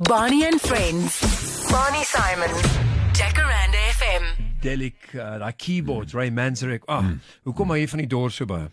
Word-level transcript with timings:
Bonnie 0.00 0.44
and 0.44 0.60
Friends. 0.60 1.20
Bonnie 1.70 2.04
Simons. 2.04 2.62
Jacaranda 3.18 3.80
FM. 3.98 4.24
Delik, 4.62 5.14
uh, 5.14 5.38
daai 5.42 5.52
keyboards, 5.58 6.14
Ray 6.14 6.30
Manzarek. 6.30 6.82
Ah, 6.88 7.00
Hmm. 7.02 7.20
hoekom 7.44 7.68
hou 7.68 7.76
jy 7.78 7.88
van 7.88 7.98
die 7.98 8.06
Doors 8.06 8.34
so 8.36 8.46
baie? 8.46 8.68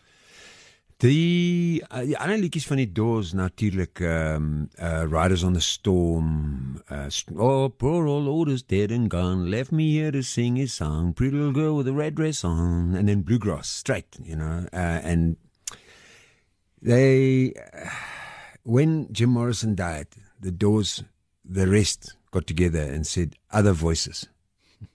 Die 0.99 1.81
uh, 1.91 2.03
die 2.05 2.15
ander 2.17 2.37
liedjies 2.37 2.65
van 2.69 2.77
die 2.77 2.87
Doors 2.91 3.33
natuurlik 3.33 3.99
ehm 3.99 4.35
um, 4.35 4.69
uh, 4.79 5.03
Riders 5.11 5.43
on 5.43 5.53
the 5.53 5.61
Storm 5.61 6.79
uh, 6.89 7.09
Oh 7.37 7.67
poor 7.69 8.05
old 8.07 8.27
Otis 8.27 8.63
dead 8.63 8.91
and 8.91 9.09
gone 9.09 9.49
left 9.51 9.71
me 9.71 9.91
here 9.91 10.11
to 10.11 10.21
sing 10.23 10.55
his 10.55 10.73
song 10.73 11.13
Pretty 11.13 11.35
little 11.35 11.51
girl 11.51 11.75
with 11.75 11.87
a 11.87 11.93
red 11.93 12.15
dress 12.15 12.43
on 12.45 12.95
and 12.95 13.09
then 13.09 13.23
Bluegrass 13.23 13.67
straight 13.67 14.15
you 14.23 14.37
know 14.37 14.67
uh, 14.71 15.01
and 15.03 15.35
they 16.81 17.51
when 18.63 19.11
Jim 19.11 19.31
Morrison 19.31 19.75
died 19.75 20.07
the 20.39 20.51
Doors 20.51 21.03
the 21.47 21.67
rest 21.67 22.15
got 22.31 22.47
together 22.47 22.81
and 22.81 23.05
said 23.05 23.35
other 23.51 23.71
voices 23.71 24.27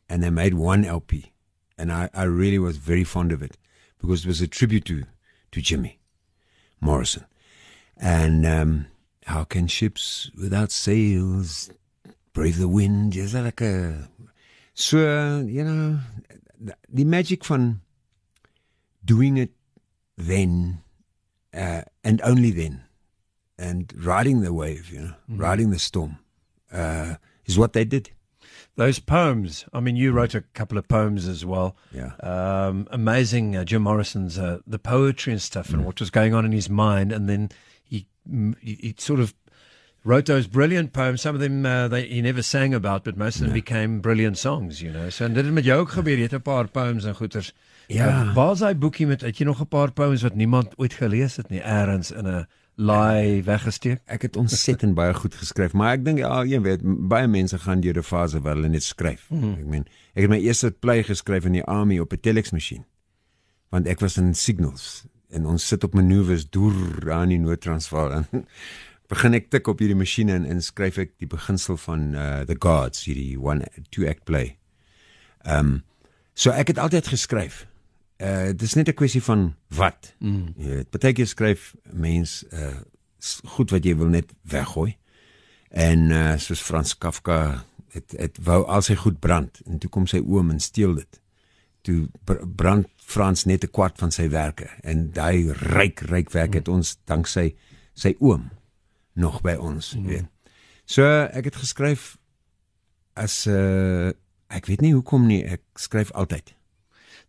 and 0.09 0.23
they 0.23 0.31
made 0.31 0.55
one 0.55 0.85
LP 0.85 1.33
and 1.81 1.91
I, 1.91 2.11
I 2.13 2.25
really 2.25 2.59
was 2.59 2.77
very 2.77 3.05
fond 3.05 3.33
of 3.33 3.43
it 3.43 3.57
because 3.99 4.25
it 4.25 4.29
was 4.29 4.43
a 4.43 4.49
tribute 4.49 4.85
to 4.87 5.05
to 5.53 5.61
Jimmy 5.61 5.99
Morrison. 6.81 7.25
And 7.97 8.47
um, 8.47 8.87
how 9.25 9.45
can 9.45 9.67
ships 9.67 10.31
without 10.39 10.71
sails 10.71 11.71
brave 12.33 12.59
the 12.59 12.69
wind? 12.69 13.17
Is 13.17 13.33
that 13.33 13.45
like 13.45 13.63
a 13.63 14.09
so 14.75 15.45
you 15.47 15.65
know 15.65 16.01
the 16.89 17.05
magic 17.05 17.45
fun 17.45 17.81
doing 19.05 19.39
it 19.39 19.51
then 20.19 20.83
uh, 21.55 21.83
and 22.05 22.21
only 22.23 22.51
then 22.51 22.85
and 23.59 23.93
riding 23.97 24.41
the 24.41 24.53
wave, 24.53 24.91
you 24.91 25.01
know, 25.01 25.15
riding 25.29 25.71
the 25.71 25.79
storm 25.79 26.19
uh, 26.73 27.15
is 27.45 27.57
what 27.57 27.73
they 27.73 27.85
did. 27.85 28.11
Those 28.77 29.01
poems. 29.01 29.65
I 29.73 29.81
mean, 29.81 29.97
you 29.97 30.13
wrote 30.13 30.35
a 30.35 30.43
couple 30.55 30.79
of 30.79 30.87
poems 30.89 31.29
as 31.29 31.45
well. 31.45 31.77
Yeah. 31.93 32.13
Um, 32.23 32.87
amazing, 32.91 33.57
uh, 33.57 33.65
Jim 33.65 33.83
Morrison's 33.83 34.39
uh, 34.39 34.59
the 34.67 34.79
poetry 34.79 35.33
and 35.33 35.43
stuff, 35.43 35.69
Mm. 35.69 35.75
and 35.75 35.85
what 35.85 36.01
was 36.01 36.11
going 36.11 36.35
on 36.35 36.45
in 36.45 36.53
his 36.53 36.69
mind, 36.69 37.13
and 37.13 37.29
then 37.29 37.49
he 37.83 38.07
mm, 38.27 38.55
he, 38.61 38.95
sort 38.99 39.21
of 39.21 39.35
wrote 40.05 40.25
those 40.27 40.47
brilliant 40.49 40.93
poems. 40.93 41.21
Some 41.21 41.35
of 41.35 41.41
them 41.41 41.67
uh, 41.67 41.89
they, 41.89 42.07
he 42.07 42.23
never 42.23 42.43
sang 42.43 42.73
about, 42.75 43.05
but 43.05 43.17
most 43.17 43.37
of 43.37 43.43
them 43.43 43.53
became 43.53 44.01
brilliant 44.01 44.39
songs. 44.39 44.81
You 44.81 44.93
know. 44.93 45.11
So 45.11 45.25
en 45.25 45.35
dit 45.35 45.45
het 45.45 45.55
met 45.55 45.65
jou 45.65 45.81
ook 45.81 45.91
gebeur. 45.91 46.17
Jy 46.17 46.23
het 46.23 46.35
'n 46.35 46.43
paar 46.43 46.69
poems 46.69 47.05
en 47.05 47.15
goeters. 47.15 47.53
Ja. 47.89 48.07
Uh, 48.09 48.35
waar 48.35 48.53
is 48.53 48.59
daai 48.59 48.75
boekie 48.75 49.07
met? 49.07 49.21
Het 49.21 49.39
jy 49.39 49.45
nog 49.45 49.61
'n 49.61 49.69
paar 49.69 49.93
poems 49.93 50.23
wat 50.23 50.35
niemand 50.35 50.79
ooit 50.79 50.93
gelees 50.93 51.37
het 51.37 51.49
nie, 51.51 51.61
eers 51.61 52.11
in 52.13 52.27
'n 52.27 52.47
laai 52.81 53.43
weggesteek? 53.45 54.01
Ek 54.09 54.25
het 54.25 54.37
ontsettend 54.41 54.97
baie 54.97 55.15
goed 55.15 55.35
geskryf, 55.37 55.75
maar 55.77 55.99
ek 55.99 56.05
dink 56.05 56.23
ja, 56.23 56.41
een 56.49 56.65
weet 56.65 56.83
baie 56.85 57.29
mense 57.29 57.59
gaan 57.59 57.81
deur 57.85 57.99
'n 58.01 58.07
fase 58.07 58.41
waar 58.41 58.57
hulle 58.57 58.69
net 58.69 58.83
skryf. 58.83 59.29
Mm. 59.29 59.53
Ek 59.61 59.67
meen, 59.67 59.87
ek 60.15 60.23
het 60.23 60.31
my 60.31 60.41
eerste 60.41 60.71
play 60.71 61.03
geskryf 61.03 61.45
in 61.45 61.59
die 61.59 61.65
army 61.65 61.99
op 61.99 62.13
'n 62.13 62.21
telex 62.21 62.51
masjien. 62.51 62.85
Want 63.71 63.87
ek 63.87 64.01
was 64.01 64.17
in 64.17 64.35
signals 64.35 65.05
en 65.29 65.47
ons 65.47 65.67
sit 65.67 65.85
op 65.85 65.95
manoeuvres 65.95 66.51
deur 66.51 67.05
daar 67.05 67.23
in 67.23 67.29
die 67.29 67.39
Noord-Transvaal 67.39 68.13
en 68.13 68.27
begin 69.13 69.35
ek 69.35 69.51
tik 69.51 69.67
op 69.67 69.79
hierdie 69.79 69.99
masjiene 69.99 70.33
en, 70.33 70.47
en 70.47 70.63
skryf 70.63 70.99
ek 70.99 71.19
die 71.19 71.27
beginsel 71.31 71.77
van 71.77 72.15
uh 72.15 72.41
the 72.47 72.57
gods 72.59 73.05
hierdie 73.05 73.39
one 73.39 73.67
two 73.91 74.07
act 74.09 74.25
play. 74.25 74.57
Ehm 75.45 75.59
um, 75.59 75.83
so 76.35 76.51
ek 76.51 76.69
het 76.69 76.79
altyd 76.79 77.07
geskryf. 77.07 77.67
Uh 78.21 78.53
dis 78.53 78.75
net 78.75 78.89
'n 78.89 78.95
kwessie 78.95 79.23
van 79.23 79.55
wat. 79.69 80.15
Mm. 80.19 80.53
Jy 80.57 80.69
weet, 80.69 80.91
partykeer 80.91 81.27
skryf 81.27 81.75
mens 81.93 82.45
uh 82.53 82.81
goed 83.45 83.71
wat 83.71 83.85
jy 83.85 83.97
wil 83.97 84.09
net 84.09 84.33
weggooi. 84.43 84.97
En 85.71 86.11
uh 86.11 86.37
soos 86.37 86.61
Frans 86.61 86.99
Kafka 86.99 87.65
het 87.93 88.13
het 88.19 88.39
wou 88.45 88.67
al 88.67 88.83
sy 88.83 88.95
goed 88.95 89.19
brand 89.19 89.61
en 89.67 89.79
toe 89.79 89.91
kom 89.91 90.07
sy 90.07 90.21
oom 90.21 90.51
en 90.51 90.61
steel 90.61 90.95
dit. 90.95 91.21
Toe 91.81 92.09
br 92.25 92.45
brand 92.47 92.87
Frans 92.97 93.45
net 93.45 93.65
'n 93.65 93.71
kwart 93.71 93.99
van 93.99 94.11
sy 94.11 94.29
werke 94.29 94.69
en 94.83 95.11
daai 95.13 95.53
ryk 95.53 96.01
ryk 96.01 96.31
werk 96.31 96.55
het 96.55 96.69
ons 96.69 96.99
danksy 97.05 97.55
sy 97.95 98.15
oom 98.19 98.51
nog 99.13 99.41
by 99.41 99.55
ons, 99.55 99.95
mm. 99.95 100.07
weet. 100.07 100.27
So 100.85 101.03
ek 101.05 101.45
het 101.45 101.57
geskryf 101.57 102.17
as 103.15 103.47
'n 103.47 103.51
uh, 103.51 104.13
ek 104.49 104.67
weet 104.67 104.81
nie 104.81 104.93
hoekom 104.93 105.27
nie, 105.27 105.45
ek 105.45 105.63
skryf 105.75 106.11
altyd. 106.13 106.55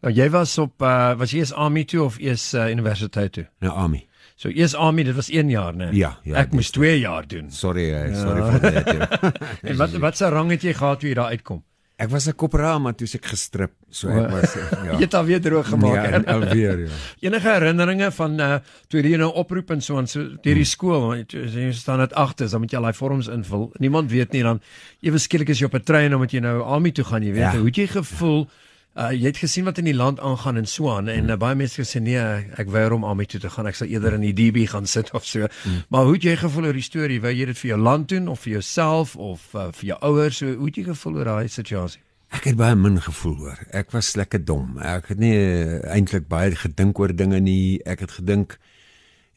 Nou 0.02 0.14
jy 0.14 0.30
was 0.34 0.58
op 0.58 0.82
uh, 0.82 1.14
was 1.20 1.32
jy 1.32 1.44
eers 1.44 1.54
army 1.54 1.84
toe 1.86 2.02
of 2.04 2.18
eers 2.20 2.54
uh, 2.58 2.70
universiteit 2.74 3.32
toe? 3.38 3.46
Nou 3.62 3.74
Ami. 3.78 4.08
So 4.42 4.50
eers 4.50 4.74
army, 4.74 5.04
dit 5.06 5.14
was 5.16 5.30
1 5.30 5.50
jaar, 5.54 5.76
né? 5.78 5.92
Ja, 5.94 6.16
ja, 6.26 6.40
Ek 6.42 6.56
moes 6.58 6.72
2 6.74 6.96
jaar 7.04 7.28
doen. 7.30 7.52
Sorry, 7.54 7.92
uh, 7.94 8.08
sorry 8.18 8.42
vir 8.42 8.64
dit. 8.72 8.88
ja. 8.98 9.34
En 9.70 9.78
wat 9.78 9.92
wat 10.02 10.18
se 10.18 10.30
rang 10.34 10.50
het 10.50 10.64
jy 10.66 10.74
gehad 10.74 11.00
toe 11.04 11.12
jy 11.12 11.18
daar 11.20 11.36
uitkom? 11.36 11.62
Ek 12.02 12.10
was 12.10 12.26
'n 12.26 12.34
korporaal 12.34 12.80
maar 12.82 12.96
toe 12.98 13.06
ek 13.06 13.26
gestrip. 13.30 13.76
So 13.94 14.10
ek 14.10 14.32
was 14.34 14.56
ja. 14.58 14.96
Jy 14.98 15.04
het 15.06 15.14
alweer 15.14 15.42
droog 15.42 15.68
gemaak. 15.70 15.94
Ja, 15.94 16.06
hè? 16.10 16.26
alweer 16.34 16.80
ja. 16.80 16.90
Enige 17.28 17.50
herinneringe 17.54 18.10
van 18.12 18.40
uh 18.42 18.58
toe 18.90 19.04
jy 19.06 19.18
nou 19.22 19.30
oproep 19.38 19.70
en 19.70 19.82
so 19.82 19.98
aan 19.98 20.08
so 20.08 20.26
deur 20.42 20.58
die 20.58 20.66
skool, 20.66 21.14
jy, 21.22 21.70
staan 21.72 22.02
net 22.02 22.14
agter, 22.18 22.50
dan 22.50 22.60
moet 22.66 22.72
jy 22.72 22.78
al 22.82 22.90
daai 22.90 22.98
vorms 22.98 23.30
invul. 23.30 23.70
Niemand 23.78 24.10
weet 24.10 24.34
nie 24.34 24.42
dan 24.42 24.62
ewe 25.06 25.22
skielik 25.22 25.50
is 25.54 25.60
jy 25.62 25.70
op 25.70 25.78
'n 25.78 25.86
trein 25.86 26.10
dan 26.10 26.20
moet 26.20 26.34
jy 26.34 26.42
nou 26.42 26.64
army 26.66 26.92
toe 26.92 27.06
gaan, 27.06 27.22
jy 27.22 27.34
weet. 27.38 27.54
Ja. 27.54 27.58
Hoe 27.62 27.70
het 27.70 27.76
jy 27.78 27.88
gevoel? 27.88 28.50
Uh 28.92 29.14
jy 29.16 29.30
het 29.30 29.38
gesien 29.40 29.64
wat 29.64 29.78
in 29.80 29.88
die 29.88 29.96
land 29.96 30.20
aangaan 30.20 30.58
en 30.60 30.66
so 30.68 30.90
aan 30.92 31.08
en 31.08 31.30
uh, 31.32 31.38
baie 31.40 31.56
mense 31.56 31.80
gesê 31.80 32.02
nee, 32.04 32.20
ek 32.60 32.68
weier 32.74 32.92
om 32.92 33.06
army 33.08 33.24
toe 33.26 33.40
te 33.40 33.50
gaan. 33.50 33.70
Ek 33.70 33.78
sal 33.80 33.88
eerder 33.88 34.18
in 34.18 34.26
die 34.26 34.34
DB 34.36 34.66
gaan 34.68 34.90
sit 34.90 35.14
of 35.16 35.24
so. 35.26 35.48
Mm. 35.48 35.84
Maar 35.88 36.10
hoe 36.10 36.18
het 36.18 36.28
jy 36.28 36.36
gevoel 36.42 36.68
oor 36.68 36.80
die 36.80 36.84
storie? 36.84 37.22
Wou 37.24 37.32
jy 37.32 37.48
dit 37.54 37.62
vir 37.62 37.70
jou 37.70 37.80
land 37.80 38.10
doen 38.12 38.28
of 38.28 38.44
vir 38.44 38.58
jouself 38.58 39.16
of 39.16 39.46
uh, 39.56 39.70
vir 39.80 39.94
jou 39.94 40.00
ouers? 40.10 40.42
So, 40.44 40.58
hoe 40.60 40.68
het 40.68 40.82
jy 40.82 40.84
gevoel 40.90 41.22
oor 41.22 41.32
daai 41.32 41.48
situasie? 41.48 42.04
Ek 42.36 42.50
het 42.52 42.60
baie 42.60 42.76
min 42.76 43.00
gevoel 43.04 43.38
hoor. 43.46 43.64
Ek 43.72 43.96
was 43.96 44.12
lekker 44.20 44.44
dom. 44.44 44.76
Ek 44.84 45.08
het 45.14 45.24
nie 45.24 45.34
uh, 45.40 45.80
eintlik 45.96 46.28
baie 46.28 46.52
gedink 46.56 47.00
oor 47.00 47.16
dinge 47.16 47.40
nie. 47.40 47.80
Ek 47.88 48.04
het 48.04 48.20
gedink 48.20 48.60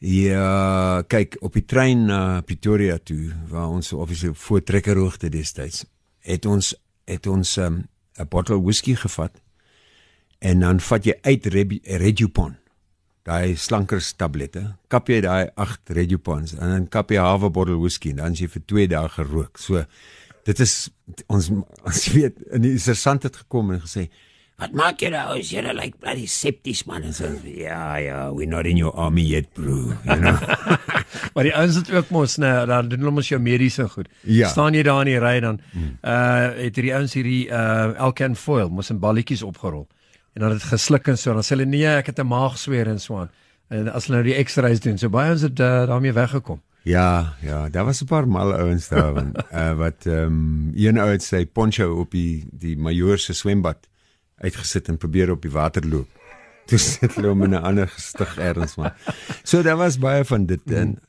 ja, 0.03 1.01
kyk 1.07 1.39
op 1.39 1.55
die 1.55 1.63
trein 1.63 2.05
na 2.11 2.41
Pretoria 2.43 2.99
toe 2.99 3.31
waar 3.47 3.71
ons 3.71 3.93
obviously 3.95 4.35
op 4.35 4.43
voortrekkerhoogte 4.43 5.31
destyds 5.31 5.85
het 6.25 6.45
ons 6.45 6.73
het 7.05 7.27
ons 7.27 7.57
'n 7.57 7.61
um, 7.61 7.83
'n 8.19 8.27
bottel 8.29 8.61
whisky 8.61 8.95
gevat 8.95 9.41
en 10.45 10.61
dan 10.61 10.79
vat 10.89 11.09
jy 11.09 11.17
uit 11.25 11.49
Regupon 12.03 12.55
daai 13.25 13.55
slankers 13.57 14.11
tablette 14.19 14.61
kap 14.93 15.09
jy 15.09 15.23
daai 15.25 15.49
8 15.57 15.95
Regupons 15.97 16.53
en 16.59 16.75
dan 16.75 16.85
kap 16.93 17.09
jy 17.09 17.17
'n 17.17 17.25
halwe 17.25 17.49
bottel 17.49 17.81
whisky 17.81 18.13
en 18.13 18.21
dan 18.21 18.37
is 18.37 18.45
jy 18.45 18.49
vir 18.53 18.63
2 18.69 18.87
dae 18.93 19.09
gerook. 19.09 19.57
So 19.57 19.85
dit 20.45 20.59
is 20.59 20.91
ons 21.27 21.49
ons 21.83 22.05
weet 22.15 22.37
en 22.53 22.61
die 22.61 22.77
sergeant 22.77 23.23
het 23.23 23.35
gekom 23.43 23.73
en 23.73 23.81
gesê 23.81 24.09
Wat 24.55 24.71
maak 24.71 25.01
jy 25.03 25.09
nou? 25.11 25.35
Is 25.35 25.49
jy 25.51 25.59
lyk 25.65 25.75
like 25.75 25.97
bloody 25.99 26.29
septies 26.31 26.85
man 26.87 27.03
en 27.03 27.13
so 27.13 27.27
ja 27.43 27.97
ja, 27.99 28.31
we're 28.31 28.47
not 28.47 28.65
in 28.65 28.77
your 28.77 28.93
army 28.95 29.25
yet 29.27 29.49
bro, 29.53 29.91
you 30.05 30.15
know. 30.15 30.37
Maar 31.35 31.43
die 31.43 31.55
ouens 31.55 31.75
het 31.75 31.91
ook 31.91 32.09
mos 32.09 32.37
nou 32.37 32.65
dan 32.65 32.87
doen 32.87 33.03
hulle 33.03 33.11
mos 33.11 33.27
jou 33.27 33.39
mediese 33.41 33.89
goed. 33.89 34.07
Ja. 34.23 34.47
Staan 34.47 34.73
jy 34.73 34.83
daar 34.87 35.01
in 35.03 35.11
die 35.11 35.19
ry 35.19 35.39
dan 35.43 35.59
uh 36.05 36.55
het 36.55 36.77
hierdie 36.77 36.93
ouens 36.95 37.13
hierdie 37.17 37.49
uh 37.49 37.97
Elkan 37.99 38.35
foil 38.39 38.69
mos 38.69 38.93
in 38.93 39.01
balletjies 39.03 39.43
opgerol. 39.43 39.89
En 40.35 40.41
dan 40.41 40.51
het 40.51 40.59
dit 40.59 40.69
gesluk 40.69 41.07
en 41.07 41.17
so 41.17 41.33
dan 41.33 41.45
sê 41.47 41.55
hulle 41.55 41.65
nee, 41.65 41.87
ek 41.87 42.11
het 42.11 42.19
'n 42.19 42.27
maagsweer 42.27 42.87
en 42.91 42.99
so 42.99 43.17
aan. 43.23 43.29
En 43.71 43.87
as 43.87 44.05
hulle 44.05 44.19
nou 44.19 44.27
die 44.27 44.43
X-rays 44.43 44.79
doen, 44.83 44.97
so 44.97 45.09
baie 45.09 45.31
ons 45.31 45.41
het 45.41 45.59
uh, 45.59 45.87
daarmee 45.87 46.13
weggekom. 46.13 46.61
Ja, 46.83 47.33
ja, 47.41 47.69
daar 47.69 47.85
was 47.85 48.01
'n 48.01 48.05
paar 48.05 48.27
mal 48.27 48.53
ouens 48.53 48.87
daar 48.87 49.13
want 49.13 49.37
uh, 49.51 49.73
wat 49.83 50.05
ehm 50.05 50.25
um, 50.25 50.71
een 50.75 50.99
ou 50.99 51.09
het 51.09 51.23
sy 51.23 51.45
poncho 51.45 51.99
op 51.99 52.11
die 52.11 52.45
die 52.51 52.77
majoor 52.77 53.17
se 53.17 53.33
swembad 53.33 53.87
uitgesit 54.37 54.87
en 54.87 54.97
probeer 54.97 55.31
op 55.31 55.41
die 55.41 55.51
water 55.51 55.87
loop. 55.87 56.09
Toe 56.67 56.77
sit 56.77 57.15
hulle 57.15 57.27
hom 57.27 57.43
in 57.43 57.49
'n 57.49 57.63
ander 57.63 57.87
gestig 57.87 58.37
ergens 58.37 58.75
maar. 58.75 58.93
So 59.43 59.61
daar 59.61 59.77
was 59.77 59.97
baie 59.97 60.25
van 60.25 60.45
dit 60.45 60.71
en 60.71 60.99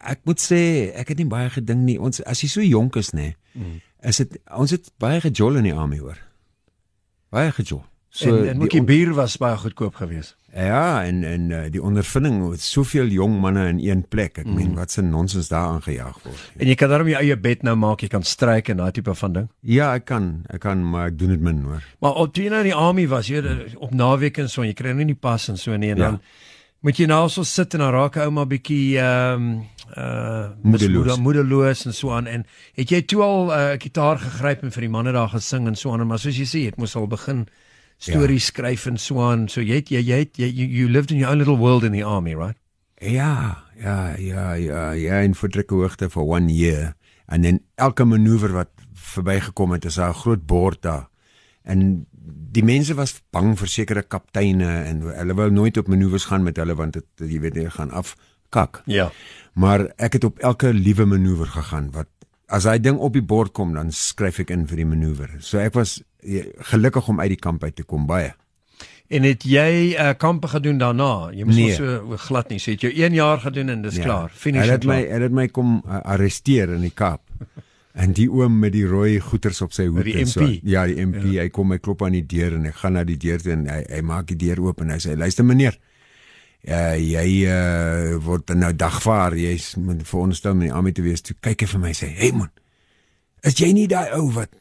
ek 0.00 0.20
moet 0.24 0.40
sê 0.40 0.92
ek 0.94 1.08
het 1.08 1.18
nie 1.18 1.26
baie 1.26 1.50
gedink 1.50 1.80
nie. 1.80 2.00
Ons 2.00 2.22
as 2.22 2.40
jy 2.40 2.48
so 2.48 2.60
jonk 2.60 2.96
is 2.96 3.10
nê, 3.10 3.34
is 4.00 4.16
dit 4.16 4.38
ons 4.54 4.70
het 4.70 4.90
baie 4.98 5.20
gejol 5.20 5.56
in 5.56 5.64
die 5.64 5.74
army 5.74 5.98
hoor. 5.98 6.18
Baie 7.30 7.52
gejol. 7.52 7.84
So 8.10 8.36
en, 8.36 8.48
en 8.48 8.58
die 8.64 8.68
die 8.68 8.82
bier 8.82 9.12
was 9.14 9.36
baie 9.36 9.56
goedkoop 9.56 9.94
geweest. 10.00 10.34
Ja, 10.54 11.04
en 11.04 11.24
en 11.24 11.50
uh, 11.50 11.58
die 11.70 11.82
ondervinding 11.82 12.38
met 12.50 12.60
soveel 12.64 13.06
jong 13.12 13.34
manne 13.40 13.66
in 13.68 13.78
een 13.84 14.02
plek. 14.08 14.38
Ek 14.38 14.46
mm. 14.46 14.54
meen 14.54 14.74
wat 14.74 14.90
se 14.90 15.02
nonsens 15.02 15.48
daar 15.48 15.68
aangejaag 15.76 16.16
word. 16.24 16.52
En 16.56 16.66
jy 16.66 16.74
kan 16.74 16.88
daarom 16.88 17.08
jou 17.12 17.20
eie 17.20 17.36
bed 17.36 17.62
nou 17.62 17.76
maak, 17.76 18.00
jy 18.00 18.08
kan 18.08 18.22
stryk 18.24 18.68
en 18.72 18.76
daai 18.80 18.90
tipe 18.96 19.14
van 19.14 19.32
ding. 19.32 19.48
Ja, 19.60 19.92
ek 19.94 20.04
kan, 20.08 20.44
ek 20.48 20.60
kan, 20.64 20.82
maar 20.90 21.06
ek 21.12 21.18
doen 21.18 21.28
dit 21.36 21.40
min 21.40 21.62
hoor. 21.68 21.84
Maar 22.00 22.14
op 22.24 22.32
toe 22.34 22.44
jy 22.44 22.50
nou 22.50 22.60
in 22.64 22.70
die 22.72 22.74
army 22.74 23.06
was, 23.08 23.28
jy 23.28 23.42
weet, 23.42 23.76
op 23.76 23.92
naweek 23.94 24.38
en 24.38 24.48
so, 24.48 24.64
jy 24.64 24.72
kry 24.74 24.92
nou 24.96 25.04
nie 25.04 25.14
pas 25.14 25.48
en 25.48 25.56
so 25.60 25.76
nie 25.76 25.90
en 25.90 25.96
Ja. 25.98 26.04
dan 26.10 26.20
moet 26.80 26.96
jy 26.96 27.06
nou 27.06 27.28
so 27.28 27.42
sit 27.44 27.74
en 27.74 27.80
dan 27.80 27.92
raak 27.92 28.16
'n 28.16 28.20
ouma 28.30 28.46
bietjie 28.46 28.98
ehm 28.98 29.34
um, 29.42 29.62
uh 29.96 30.48
Moedeloos. 30.62 30.94
moeder- 30.96 31.20
moedeloos 31.20 31.86
en 31.86 31.92
so 31.92 32.10
aan 32.12 32.26
en 32.26 32.44
het 32.74 32.88
jy 32.90 33.02
toe 33.02 33.22
al 33.22 33.46
'n 33.46 33.50
uh, 33.50 33.78
gitaar 33.78 34.18
gegryp 34.18 34.62
en 34.62 34.70
vir 34.72 34.80
die 34.80 34.90
manne 34.90 35.12
daar 35.12 35.28
gesing 35.28 35.66
en 35.66 35.74
so 35.74 35.92
aan 35.92 36.06
maar 36.06 36.18
soos 36.18 36.36
jy 36.36 36.44
sê 36.46 36.64
het 36.66 36.76
moes 36.76 36.96
al 36.96 37.06
begin 37.06 37.46
stories 37.98 38.48
ja. 38.48 38.52
skryf 38.52 38.86
en 38.86 38.98
so 38.98 39.20
aan 39.20 39.48
so 39.48 39.60
jy 39.60 39.82
het 39.82 39.90
jy 39.90 40.02
jy, 40.02 40.18
het, 40.24 40.38
jy 40.38 40.48
you, 40.54 40.88
lived 40.88 41.10
in 41.10 41.18
your 41.18 41.32
own 41.32 41.38
little 41.38 41.58
world 41.58 41.84
in 41.84 41.92
the 41.92 42.04
army 42.04 42.34
right 42.34 42.56
Ja, 42.98 43.64
ja, 43.78 44.16
ja, 44.18 44.52
ja, 44.52 44.90
ja, 44.90 45.18
in 45.22 45.34
verdrukke 45.34 45.74
hoogte 45.74 46.10
for 46.10 46.26
one 46.26 46.50
year. 46.50 46.96
En 47.26 47.42
dan 47.42 47.60
elke 47.74 48.04
manoeuvre 48.04 48.52
wat 48.52 48.70
verbygekom 48.92 49.72
het, 49.72 49.84
is 49.84 49.94
daar 49.94 50.10
'n 50.10 50.14
groot 50.14 50.46
bord 50.46 50.82
daar. 50.82 51.08
En 51.62 52.06
die 52.52 52.64
mense 52.64 52.94
was 52.94 53.22
bang 53.30 53.58
vir 53.58 53.68
sekere 53.68 54.02
kapteine 54.02 54.82
en 54.82 55.00
hulle 55.00 55.34
wou 55.34 55.50
nooit 55.50 55.76
op 55.76 55.88
manoeuvres 55.88 56.24
gaan 56.24 56.42
met 56.42 56.56
hulle 56.56 56.74
want 56.74 56.92
dit 56.92 57.30
jy 57.30 57.40
weet 57.40 57.54
jy 57.54 57.70
gaan 57.70 57.90
af 57.90 58.16
kak. 58.48 58.82
Ja. 58.86 59.10
Maar 59.52 59.92
ek 59.96 60.12
het 60.12 60.24
op 60.24 60.38
elke 60.38 60.72
liewe 60.72 61.04
manoeuvre 61.04 61.46
gegaan 61.46 61.90
wat 61.90 62.08
as 62.48 62.64
hy 62.68 62.78
ding 62.80 62.98
op 62.98 63.12
die 63.16 63.24
bord 63.24 63.52
kom 63.56 63.74
dan 63.76 63.90
skryf 63.92 64.40
ek 64.44 64.50
in 64.54 64.66
vir 64.70 64.82
die 64.82 64.88
manoeuvre. 64.88 65.40
So 65.44 65.60
ek 65.62 65.74
was 65.76 65.98
eh, 66.24 66.46
gelukkig 66.72 67.08
om 67.12 67.20
uit 67.20 67.34
die 67.36 67.40
kamp 67.40 67.64
uit 67.64 67.76
te 67.76 67.84
kom 67.84 68.06
baie. 68.08 68.34
En 69.08 69.24
het 69.24 69.44
jy 69.48 69.94
uh, 69.96 70.10
kampe 70.20 70.50
gedoen 70.52 70.76
daarna? 70.80 71.30
Jy 71.32 71.46
moes 71.48 71.56
Nee. 71.56 71.76
so 71.78 72.16
glad 72.28 72.50
nie 72.52 72.58
sê 72.60 72.74
jy 72.76 72.90
1 73.06 73.14
jaar 73.16 73.40
gedoen 73.40 73.72
en 73.72 73.82
dis 73.86 73.96
ja. 73.96 74.04
klaar. 74.04 74.34
Finish. 74.36 74.66
En 74.66 74.72
het 74.74 74.84
my 74.84 74.98
hy 75.00 75.20
het 75.24 75.32
my 75.32 75.46
kom 75.48 75.78
uh, 75.86 76.02
arresteer 76.04 76.74
in 76.76 76.84
die 76.84 76.92
Kaap. 76.94 77.22
En 77.98 78.12
die 78.14 78.28
oom 78.30 78.60
met 78.62 78.70
die 78.76 78.84
rooi 78.86 79.16
goeters 79.18 79.58
op 79.64 79.72
sy 79.74 79.88
hoed 79.88 80.04
Die 80.06 80.12
en 80.20 80.28
so. 80.30 80.44
MP. 80.44 80.60
Ja, 80.70 80.84
die 80.86 81.00
MP. 81.02 81.24
Ja. 81.34 81.42
Hy 81.42 81.48
kom 81.50 81.72
my 81.72 81.78
klop 81.82 82.04
aan 82.06 82.14
die 82.14 82.22
deur 82.30 82.54
en 82.54 82.68
ek 82.70 82.76
gaan 82.78 82.94
na 82.94 83.02
die 83.08 83.16
deur 83.18 83.40
toe 83.42 83.56
en 83.56 83.64
hy 83.66 83.80
hy 83.88 84.02
maak 84.06 84.28
die 84.30 84.36
deur 84.38 84.60
oop 84.68 84.84
en 84.84 84.92
hy 84.94 84.98
sê 85.02 85.16
luister 85.18 85.42
meneer. 85.48 85.74
Ja, 86.68 86.92
jy 87.00 87.28
uh, 87.48 88.16
word 88.20 88.50
nou 88.52 88.72
dagvaar. 88.76 89.36
Jy's 89.38 89.72
moet 89.80 90.02
veronderstel 90.04 90.52
om 90.52 90.64
in 90.64 90.68
die 90.68 90.74
army 90.76 90.92
te 90.92 91.04
wees. 91.04 91.24
Toe 91.24 91.36
kyk 91.40 91.64
hy 91.64 91.68
vir 91.70 91.80
my 91.86 91.92
sê: 91.96 92.10
"Hey 92.12 92.34
man. 92.36 92.50
Is 93.46 93.56
jy 93.56 93.70
nie 93.72 93.86
daai 93.88 94.12
ou 94.18 94.26
wat 94.36 94.52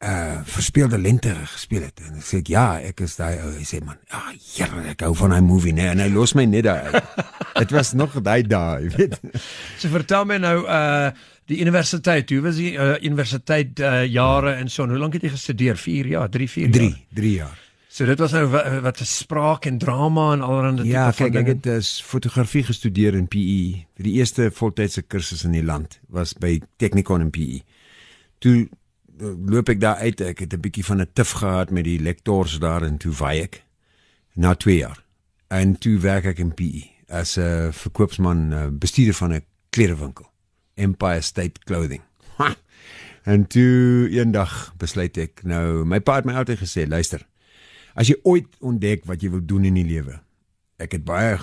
uh 0.00 0.40
verspeelde 0.48 0.96
lente 0.98 1.34
gespeel 1.52 1.84
het?" 1.90 2.00
En 2.06 2.16
ek 2.16 2.24
sê: 2.24 2.40
"Ja, 2.48 2.80
ek 2.80 3.04
is 3.04 3.18
daai 3.20 3.42
ou." 3.44 3.52
Hy 3.58 3.66
sê: 3.68 3.82
"Man, 3.84 3.98
ja, 4.08 4.22
hier, 4.32 4.72
ek 4.94 5.04
hou 5.04 5.12
van 5.20 5.36
daai 5.36 5.44
movie, 5.44 5.76
nee." 5.76 5.90
En 5.92 6.00
hy 6.00 6.08
los 6.08 6.32
my 6.34 6.46
net 6.48 6.64
daar 6.64 6.94
uit. 6.94 7.28
Dit 7.60 7.76
was 7.76 7.92
nog 7.92 8.16
daai 8.16 8.42
daai, 8.42 8.88
jy 8.88 8.96
weet. 8.96 9.20
So 9.80 9.92
vertel 9.92 10.24
my 10.24 10.40
nou 10.40 10.56
uh 10.64 11.10
die 11.50 11.60
universiteit. 11.60 12.30
Hoe 12.30 12.44
was 12.44 12.60
die 12.62 12.76
uh, 12.78 12.94
universiteit 13.02 13.80
uh, 13.82 14.04
jare 14.06 14.52
en 14.54 14.68
so? 14.70 14.86
Hoe 14.86 15.00
lank 15.02 15.16
het 15.18 15.24
jy 15.26 15.32
gestudeer? 15.34 15.76
4 15.76 16.06
jaar, 16.06 16.28
3, 16.30 16.46
4 16.46 16.68
jaar. 16.68 16.76
3, 16.78 17.06
3 17.18 17.32
jaar. 17.34 17.58
So 17.90 18.06
dit 18.06 18.20
was 18.22 18.30
nou 18.30 18.44
wat, 18.52 18.66
wat 18.84 19.00
spraak 19.02 19.64
en 19.66 19.78
drama 19.82 20.28
en 20.32 20.44
allerlei 20.46 20.86
Ja, 20.86 21.08
tipe 21.10 21.24
van 21.24 21.32
kyk, 21.32 21.38
ek 21.40 21.48
het 21.50 21.66
uh, 21.66 21.78
fotografie 22.06 22.62
gestudeer 22.68 23.16
in 23.18 23.26
PE. 23.26 23.82
Die 23.98 24.12
eerste 24.20 24.46
voltydse 24.54 25.02
kursus 25.02 25.42
in 25.44 25.56
die 25.56 25.64
land 25.64 25.98
was 26.06 26.36
by 26.38 26.60
Technikon 26.78 27.24
in 27.24 27.32
PE. 27.34 27.58
Toe 28.38 28.54
uh, 28.62 29.32
loop 29.50 29.72
ek 29.74 29.80
daar 29.82 29.98
uit, 30.06 30.22
ek 30.22 30.44
het 30.44 30.54
'n 30.54 30.62
bietjie 30.62 30.86
van 30.86 31.02
'n 31.02 31.10
tif 31.18 31.34
gehad 31.42 31.74
met 31.74 31.84
die 31.84 31.98
lektors 31.98 32.60
daar 32.62 32.86
in 32.86 32.98
toe 33.02 33.12
vaai 33.12 33.42
ek 33.42 33.64
na 34.38 34.54
2 34.54 34.76
jaar. 34.76 35.02
En 35.50 35.74
toe 35.78 35.98
werk 35.98 36.24
ek 36.24 36.38
in 36.38 36.54
PE 36.54 36.86
as 37.08 37.34
'n 37.38 37.72
verkoopsman, 37.72 38.52
uh, 38.52 38.66
bestuurder 38.70 39.14
van 39.14 39.34
'n 39.34 39.44
klerewinkel, 39.70 40.30
Empire 40.74 41.20
State 41.20 41.58
Clothing. 41.64 42.02
Ha! 42.36 42.54
En 43.24 43.46
toe 43.46 44.08
eendag 44.10 44.74
besluit 44.78 45.16
ek 45.16 45.42
nou, 45.42 45.84
my 45.84 46.00
pa 46.00 46.14
het 46.14 46.24
my 46.24 46.32
altyd 46.32 46.58
gesê, 46.58 46.86
luister, 46.88 47.26
as 47.94 48.10
jy 48.10 48.16
ooit 48.22 48.48
ontdek 48.60 49.04
wat 49.08 49.22
jy 49.22 49.30
wil 49.30 49.44
doen 49.44 49.64
in 49.64 49.78
die 49.80 49.86
lewe, 49.86 50.20
ek 50.80 50.96
het 50.96 51.04
baie 51.04 51.38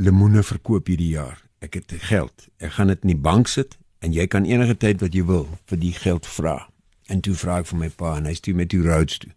lemoene 0.00 0.42
verkoop 0.42 0.88
hierdie 0.88 1.12
jaar. 1.14 1.38
Ek 1.60 1.76
het 1.76 1.92
geld. 2.08 2.48
Ek 2.58 2.72
gaan 2.78 2.88
dit 2.88 3.02
in 3.04 3.12
die 3.12 3.20
bank 3.20 3.48
sit 3.48 3.76
en 4.00 4.14
jy 4.16 4.24
kan 4.26 4.46
enige 4.48 4.76
tyd 4.80 5.02
wat 5.04 5.14
jy 5.14 5.26
wil 5.28 5.44
vir 5.68 5.80
die 5.80 5.92
geld 5.92 6.26
vra. 6.26 6.56
En 7.12 7.20
toe 7.20 7.34
vra 7.36 7.60
ek 7.60 7.68
vir 7.68 7.80
my 7.82 7.90
pa 7.92 8.14
en 8.16 8.28
hy 8.30 8.34
stuur 8.38 8.56
my 8.56 8.66
toe 8.70 8.80
Rhodes 8.86 9.20
toe. 9.20 9.32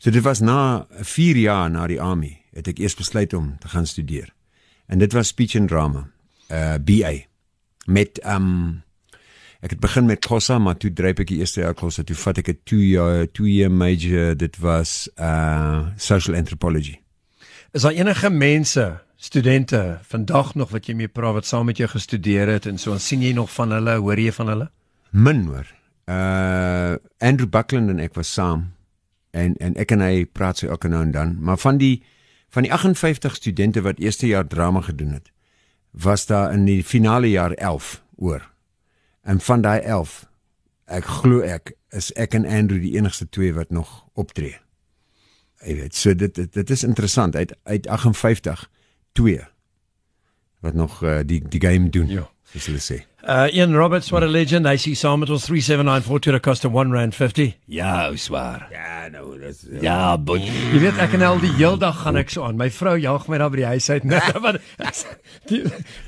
So 0.00 0.12
dit 0.12 0.24
was 0.24 0.40
na 0.40 0.86
4 1.02 1.36
jaar 1.40 1.70
na 1.70 1.86
die 1.90 2.00
army 2.00 2.38
het 2.56 2.68
ek 2.72 2.80
eers 2.80 2.96
besluit 2.96 3.34
om 3.36 3.56
te 3.60 3.68
gaan 3.68 3.86
studeer. 3.86 4.32
En 4.86 4.98
dit 4.98 5.12
was 5.12 5.28
speech 5.28 5.56
and 5.58 5.68
drama, 5.68 6.06
uh 6.48 6.76
BA 6.80 7.12
met 7.86 8.20
um 8.24 8.82
ek 9.66 9.74
het 9.74 9.82
begin 9.82 10.06
met 10.06 10.22
Xhosa, 10.22 10.60
maar 10.62 10.76
toe 10.78 10.92
dryp 10.94 11.24
ek 11.24 11.32
die 11.32 11.40
eerste 11.42 11.64
jaar 11.64 11.74
Xhosa, 11.74 12.04
toe 12.06 12.16
vat 12.20 12.38
ek 12.38 12.48
'n 12.52 12.58
2 12.70 12.86
jaar 12.86 13.26
2 13.26 13.50
jaar 13.50 13.72
major, 13.74 14.36
dit 14.38 14.54
was 14.62 15.10
uh 15.18 15.90
social 15.96 16.36
anthropology. 16.36 17.00
Is 17.74 17.82
daar 17.82 17.92
enige 17.92 18.30
mense, 18.30 19.00
studente 19.16 19.98
vandag 20.02 20.54
nog 20.54 20.70
wat 20.70 20.86
jy 20.86 20.94
mee 20.94 21.08
praat 21.08 21.34
wat 21.34 21.46
saam 21.46 21.66
met 21.66 21.76
jou 21.76 21.88
gestudeer 21.88 22.48
het 22.48 22.66
en 22.66 22.78
so 22.78 22.92
en 22.92 23.00
sien 23.00 23.22
jy 23.22 23.32
nog 23.32 23.50
van 23.50 23.72
hulle, 23.72 23.98
hoor 23.98 24.18
jy 24.18 24.32
van 24.32 24.48
hulle? 24.48 24.70
Min 25.10 25.46
hoor. 25.46 25.66
Uh 26.06 26.94
Andrew 27.18 27.48
Buckland 27.48 27.90
en 27.90 27.98
ek 27.98 28.14
was 28.14 28.32
saam 28.32 28.72
en 29.30 29.56
en 29.56 29.74
ek 29.74 29.90
en 29.90 30.00
hy 30.00 30.24
praat 30.24 30.58
so 30.58 30.68
elke 30.68 30.88
nou 30.88 31.02
en 31.02 31.10
dan, 31.10 31.36
maar 31.40 31.58
van 31.58 31.78
die 31.78 32.02
van 32.48 32.62
die 32.62 32.72
58 32.72 33.34
studente 33.34 33.82
wat 33.82 33.98
eerste 33.98 34.26
jaar 34.26 34.46
drama 34.46 34.80
gedoen 34.80 35.12
het, 35.12 35.32
was 35.90 36.26
daar 36.26 36.52
in 36.52 36.64
die 36.64 36.84
finale 36.84 37.30
jaar 37.30 37.52
11 37.52 38.02
oor. 38.16 38.55
En 39.26 39.40
van 39.40 39.60
daai 39.60 39.80
11, 39.80 40.20
ek 40.86 41.08
glo 41.18 41.42
ek 41.42 41.72
is 41.90 42.12
ek 42.14 42.36
en 42.38 42.44
Andrew 42.46 42.78
die 42.78 42.94
enigste 42.94 43.26
twee 43.34 43.50
wat 43.56 43.72
nog 43.74 44.04
optree. 44.14 44.54
Jy 45.66 45.74
weet, 45.80 45.96
so 45.98 46.14
dit 46.14 46.34
dit, 46.34 46.52
dit 46.52 46.70
is 46.70 46.84
interessant 46.86 47.34
uit 47.34 47.56
uit 47.66 47.88
58 47.90 48.62
twee 49.18 49.40
wat 50.62 50.78
nog 50.78 51.02
uh, 51.02 51.18
die 51.26 51.40
die 51.42 51.60
game 51.60 51.90
doen. 51.90 52.06
Ja. 52.06 52.28
Soos 52.52 52.70
hulle 52.70 52.82
sê. 52.82 53.00
Uh 53.26 53.48
Ian 53.52 53.74
Roberts, 53.74 54.12
what 54.12 54.22
a 54.22 54.26
legend. 54.30 54.68
Hy 54.70 54.76
sê 54.78 54.92
saam 54.94 55.18
met 55.18 55.30
ons 55.34 55.48
3794 55.48 56.20
to 56.30 56.38
cost 56.38 56.64
of 56.64 56.76
1 56.78 56.92
rand 56.94 57.14
50. 57.14 57.56
Ja, 57.66 58.12
swaar. 58.14 58.68
Ja, 58.70 59.08
nou, 59.10 59.32
dis 59.40 59.64
Ja, 59.82 60.14
but 60.16 60.44
jy 60.46 60.78
weet 60.78 61.00
ek 61.02 61.16
en 61.18 61.24
al 61.26 61.40
die 61.42 61.50
heeldag 61.58 62.04
gaan 62.04 62.20
ek 62.20 62.30
so 62.30 62.44
aan. 62.46 62.54
My 62.60 62.68
vrou 62.70 62.92
jaag 63.02 63.26
my 63.26 63.40
daar 63.42 63.50
by 63.50 63.56
die 63.64 63.66
huis 63.72 63.88
uit. 63.90 64.04
Nee, 64.12 64.20
want 64.44 64.60
ek, 64.78 64.94
sê- 64.94 65.16
die, 65.50 65.58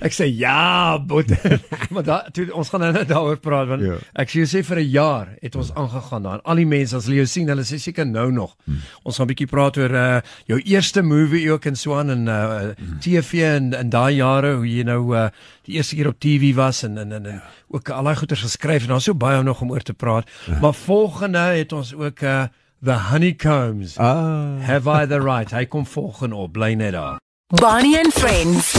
ek 0.06 0.14
sê 0.14 0.28
ja, 0.30 0.94
but 1.02 1.26
maar 1.90 2.06
da 2.06 2.20
toe 2.30 2.46
ons 2.54 2.70
gaan 2.70 2.84
nou 2.86 2.92
net 2.94 3.10
daaroor 3.10 3.42
praat 3.42 3.66
want 3.72 3.82
Ja. 3.82 3.98
ek 4.14 4.30
sê 4.30 4.44
jy 4.44 4.46
sê 4.54 4.62
vir 4.70 4.78
'n 4.84 4.88
jaar 4.94 5.34
het 5.42 5.58
ons 5.58 5.74
aangegaan 5.74 6.22
daar. 6.22 6.40
Al 6.46 6.62
die 6.62 6.68
mense 6.70 6.94
as 6.96 7.10
hulle 7.10 7.18
jou 7.24 7.26
sien, 7.26 7.50
hulle 7.50 7.66
sê 7.66 7.80
seker 7.82 8.06
nou 8.06 8.30
nog. 8.30 8.54
Ons 9.02 9.18
gaan 9.18 9.26
'n 9.26 9.34
bietjie 9.34 9.50
praat 9.50 9.74
oor 9.82 9.90
uh 9.90 10.20
jou 10.46 10.60
eerste 10.62 11.02
movie 11.02 11.50
ook 11.50 11.66
en 11.66 11.74
so 11.74 11.98
aan 11.98 12.10
en 12.14 12.28
uh 12.30 12.70
TV 13.02 13.42
en 13.58 13.74
in 13.74 13.90
daai 13.90 14.22
jare 14.22 14.54
hoe 14.54 14.66
jy 14.70 14.86
nou 14.86 15.02
uh 15.18 15.28
die 15.68 15.76
eerste 15.76 15.96
keer 15.96 16.08
op 16.08 16.18
TV 16.20 16.54
was 16.56 16.82
en 16.82 16.98
en 16.98 17.12
en, 17.12 17.26
en 17.26 17.42
ook 17.68 17.90
al 17.90 18.08
daai 18.08 18.16
goeters 18.16 18.40
geskryf 18.46 18.82
en 18.82 18.88
daar's 18.94 19.04
so 19.04 19.14
baie 19.14 19.38
om 19.38 19.44
nog 19.44 19.60
om 19.60 19.70
oor 19.70 19.84
te 19.84 19.94
praat. 19.94 20.30
Maar 20.60 20.74
volgende 20.74 21.38
het 21.38 21.72
ons 21.72 21.94
ook 21.94 22.20
uh 22.20 22.48
The 22.84 22.94
Honeycombs. 23.10 23.96
Ah. 23.98 24.60
Have 24.60 24.88
I 24.88 25.06
the 25.06 25.18
right? 25.18 25.50
Hy 25.50 25.64
kom 25.66 25.86
volgende 25.86 26.36
op, 26.36 26.52
bly 26.52 26.74
net 26.74 26.92
daar. 26.92 27.18
Bonnie 27.48 27.98
and 27.98 28.12
Friends. 28.12 28.72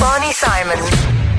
Bonnie 0.00 0.32
Simon. 0.32 1.33